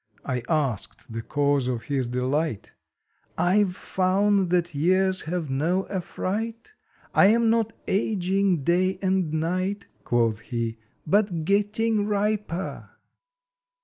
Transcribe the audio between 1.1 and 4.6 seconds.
the cause of his delight. "I ve found